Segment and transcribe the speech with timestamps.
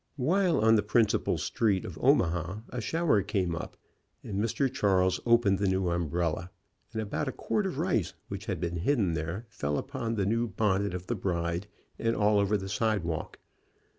[0.17, 3.77] While on the principal street of Omaha a shower came up,
[4.23, 4.67] and Mr.
[4.67, 6.49] Charles opened the new umbrella,
[6.91, 10.47] and about a quart of rice which had been hidden there fell upon the new
[10.47, 11.67] bonnet of the bride,
[11.99, 13.37] and all over the sidewalk.